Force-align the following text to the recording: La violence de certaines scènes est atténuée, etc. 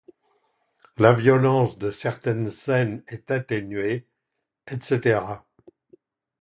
La 0.97 1.13
violence 1.13 1.77
de 1.77 1.91
certaines 1.91 2.49
scènes 2.49 3.03
est 3.05 3.29
atténuée, 3.29 4.07
etc. 4.65 5.21